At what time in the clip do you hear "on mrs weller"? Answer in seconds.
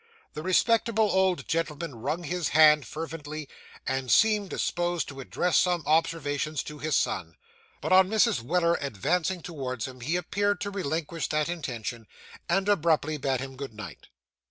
7.93-8.79